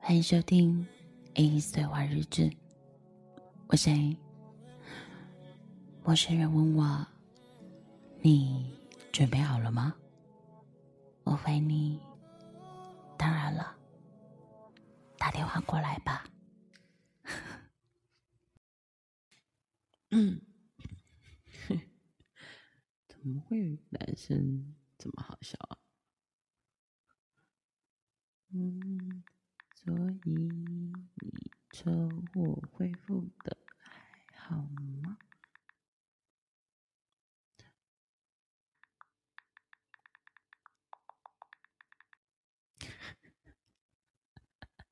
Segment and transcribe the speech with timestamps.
[0.00, 0.86] 欢迎收听
[1.34, 2.42] 《A 碎花日志》，
[3.66, 4.16] 我是 A。
[6.02, 7.06] 陌生人问我
[8.22, 8.74] ：“你
[9.12, 9.94] 准备好了吗？”
[11.24, 12.00] 我回你
[13.18, 13.76] ：“当然了，
[15.18, 16.24] 打电话过来吧。
[20.10, 20.40] ”嗯，
[23.08, 25.76] 怎么会男生这么好笑啊？
[28.54, 29.22] 嗯。
[29.88, 29.96] 所
[30.26, 30.92] 以你
[31.70, 31.90] 求
[32.34, 34.56] 我恢复的还好
[35.02, 35.16] 吗？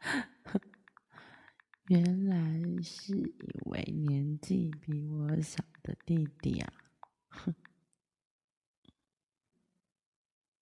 [1.89, 3.37] 原来是一
[3.67, 6.73] 位年纪比我小的弟弟啊！
[7.29, 7.55] 哼，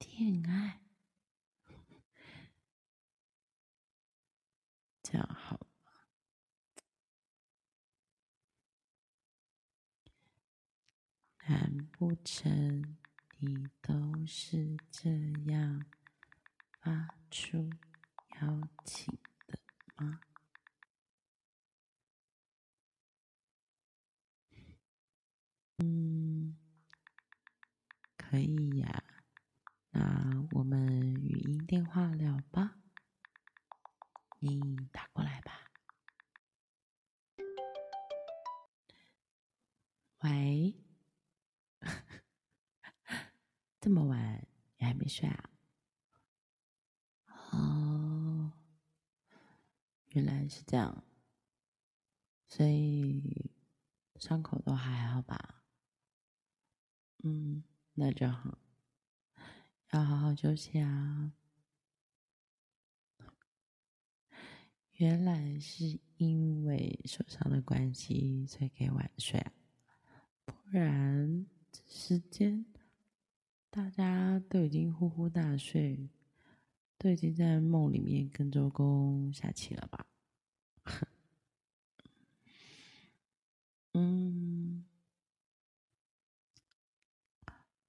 [0.01, 0.81] 恋爱。
[5.03, 5.93] 这样好吗？
[11.47, 12.99] 难不成
[13.39, 13.95] 你都
[14.27, 15.09] 是这
[15.51, 15.83] 样
[16.83, 17.71] 发出
[18.43, 19.34] 邀请。
[43.85, 44.47] 这么晚
[44.79, 45.51] 你还没睡啊？
[47.53, 48.51] 哦，
[50.07, 51.05] 原来是这样，
[52.47, 53.51] 所以
[54.17, 55.63] 伤口都还好吧？
[57.25, 58.57] 嗯，那就好，
[59.91, 61.35] 要好好休息啊。
[64.93, 69.47] 原来是因为受伤的关系，所以可以晚睡。
[70.47, 72.65] 不然这时间
[73.75, 76.09] 大家都已经呼呼大睡，
[76.97, 80.07] 都已经在梦里面跟周公下棋了吧？
[83.95, 84.85] 嗯，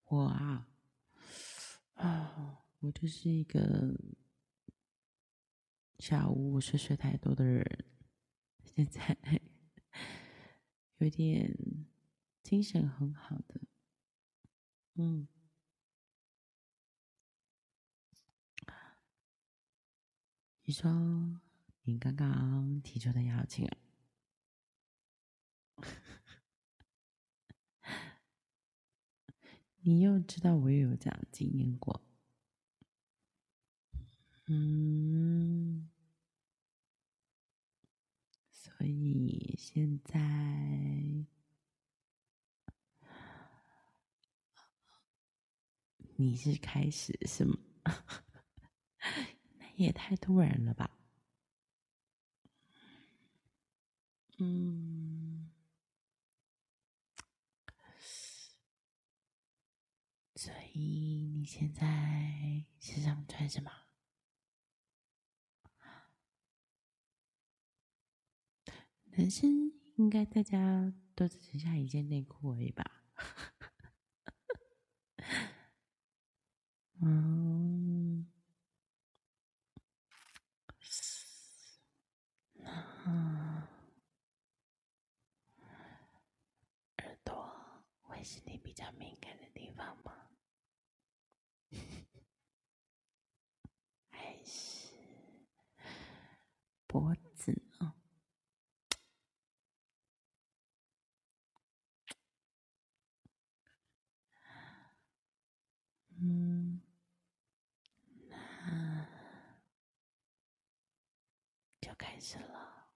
[0.05, 0.67] 我啊，
[1.93, 3.95] 啊，我就是一个。
[5.99, 7.85] 下午睡睡太多的人，
[8.63, 9.17] 现在
[10.97, 11.55] 有点
[12.43, 13.61] 精神很好的，
[14.95, 15.27] 嗯，
[20.67, 20.91] 你说
[21.83, 23.69] 你刚刚提出的邀请，
[29.81, 32.01] 你又知道我也有这样经验过。
[34.47, 35.87] 嗯，
[38.49, 40.19] 所以现在
[46.17, 47.55] 你是开始是吗？
[49.77, 50.89] 那也太突然了吧？
[54.37, 55.51] 嗯，
[60.35, 63.71] 所以你现在身上穿什么？
[69.17, 72.83] 男生应该大家都只剩下一件内裤而已吧？
[77.01, 78.27] 嗯，
[82.63, 83.69] 啊，
[86.97, 87.55] 耳朵
[88.01, 90.31] 会是你比较敏感的地方吗？
[94.09, 94.95] 还是
[96.87, 97.93] 脖子呢？
[106.17, 106.81] 嗯，
[108.27, 109.07] 那
[111.79, 112.87] 就开始了。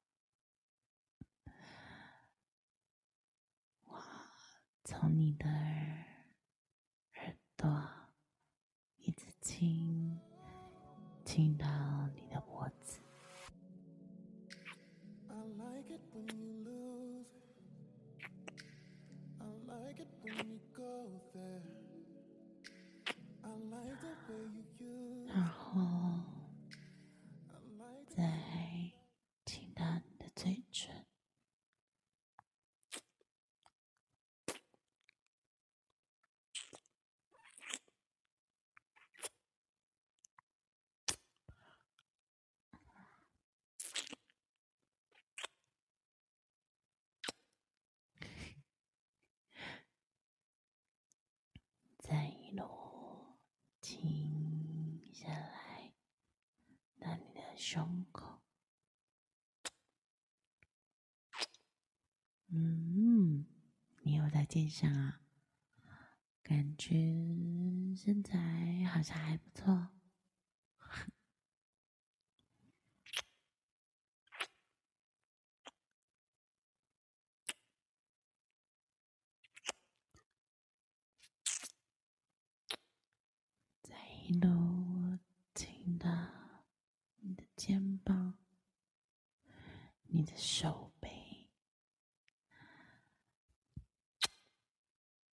[3.83, 4.01] 我
[4.99, 7.89] 从你的耳朵
[8.97, 10.19] 一直亲
[11.23, 11.65] 亲到
[12.13, 12.99] 你的脖子。
[25.27, 26.19] 然后，
[28.05, 28.91] 再
[29.45, 31.05] 亲到你的嘴唇，
[53.89, 55.93] 停下来
[56.97, 58.43] 那你的胸口。
[62.49, 63.47] 嗯，
[64.03, 65.21] 你有在健身啊？
[66.43, 66.93] 感觉
[67.95, 69.89] 身材好像还不错。
[84.29, 85.17] 一路
[85.55, 86.07] 听到
[87.17, 88.37] 你的肩膀、
[90.03, 91.47] 你的手背，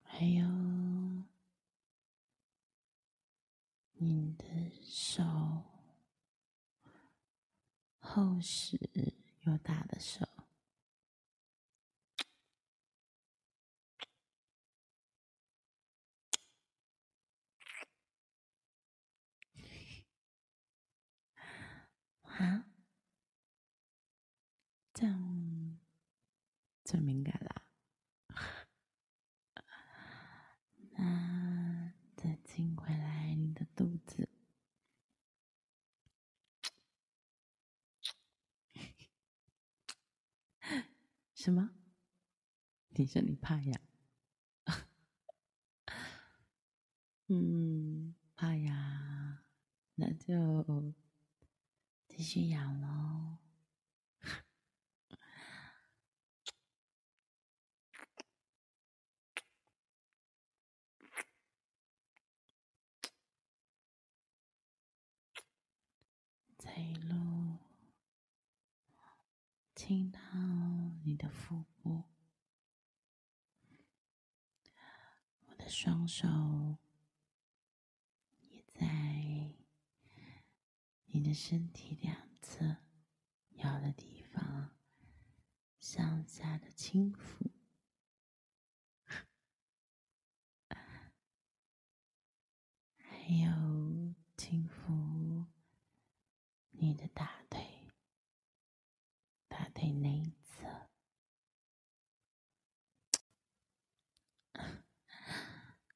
[0.03, 0.49] 还有
[3.93, 4.47] 你的
[4.83, 5.23] 手，
[7.99, 8.79] 厚实
[9.43, 10.27] 又大的手。
[22.39, 22.67] 啊，
[24.93, 25.79] 这样
[26.87, 27.63] 最敏感啦？
[30.93, 34.29] 那再亲回来你的肚子。
[41.35, 41.71] 什么？
[42.91, 43.81] 你说你怕痒？
[47.27, 49.39] 嗯，怕痒，
[49.97, 50.95] 那就。
[52.09, 53.39] 继续痒喽，
[66.81, 67.59] 一路
[69.75, 70.21] 听到
[71.05, 72.05] 你的腹部，
[75.47, 76.27] 我的双手
[78.41, 79.55] 也在。
[81.09, 82.77] 你的身体两侧
[83.53, 84.77] 腰的地方，
[85.81, 87.51] 上下的轻抚，
[92.99, 95.47] 还有轻抚
[96.73, 97.91] 你的大腿，
[99.49, 100.91] 大腿内侧。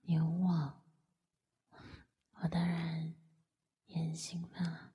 [0.01, 0.83] 有我，
[2.31, 3.15] 我当然
[4.21, 4.95] 兴奋了。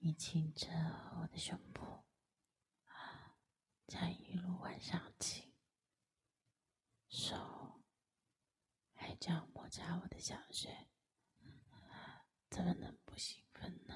[0.00, 0.68] 你亲着
[1.18, 2.04] 我的胸部，
[3.86, 5.50] 这样一路往上亲，
[7.08, 7.80] 手
[8.92, 10.88] 还这样摩擦我的小穴，
[12.50, 13.94] 怎么能不兴奋呢？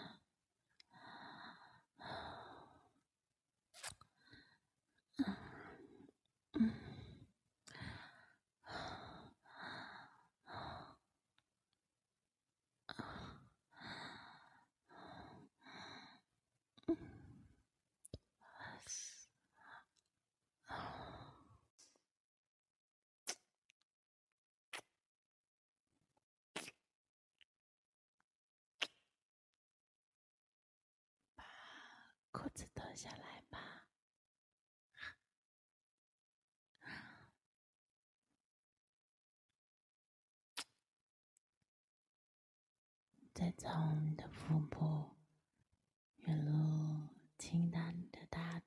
[32.33, 33.87] 裤子脱下来吧，
[43.33, 45.17] 再从你的腹部
[46.17, 48.61] 一路清淡的大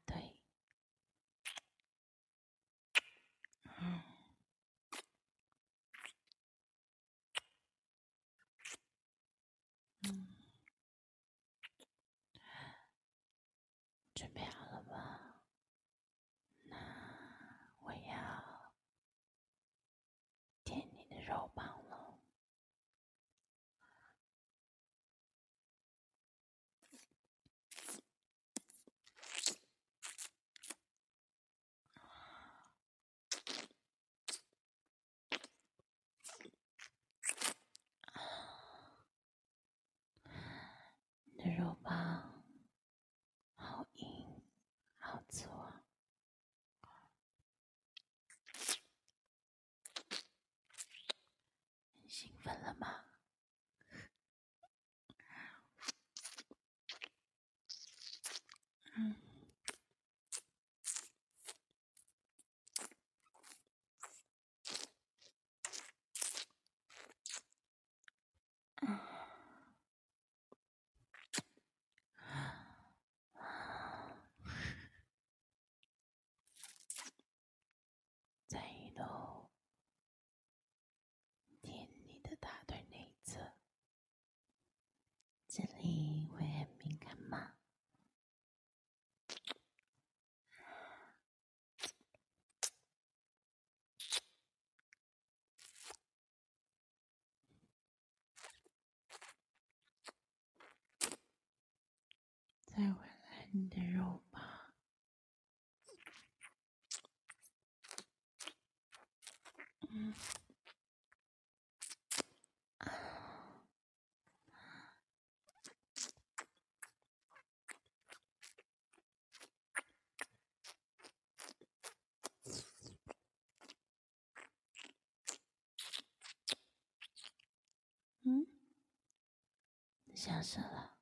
[130.23, 130.95] 下车了，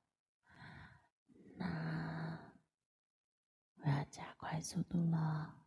[1.54, 2.38] 那
[3.76, 5.58] 我要加快速度了。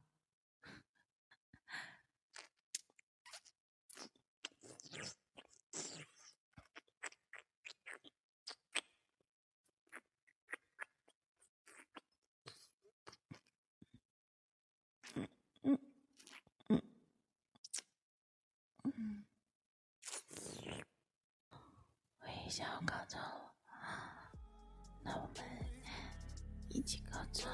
[22.48, 23.45] 想要高潮
[26.76, 27.48] 1月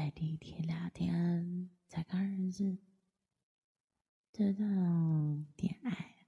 [0.00, 2.78] 在第一天聊天，才刚认识，
[4.32, 6.26] 这种恋爱，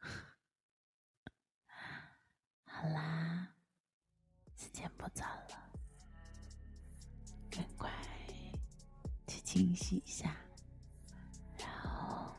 [2.64, 3.54] 好啦，
[4.56, 5.78] 时间不早了，
[7.50, 7.92] 赶快
[9.26, 10.34] 去清洗一下，
[11.58, 12.34] 然后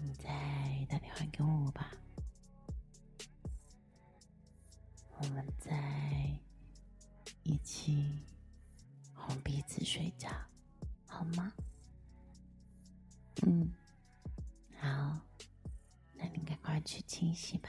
[0.00, 0.30] 你再
[9.86, 10.28] 睡觉，
[11.06, 11.52] 好吗？
[13.46, 13.72] 嗯，
[14.80, 15.16] 好，
[16.14, 17.65] 那你赶快去清洗吧。